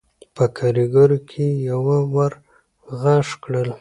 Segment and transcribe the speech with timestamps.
[0.35, 2.33] په کارېګرو کې يوه ور
[3.01, 3.69] غږ کړل: